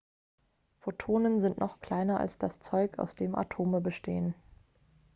[0.79, 4.33] photonen sind noch kleiner als das zeug aus dem atome bestehen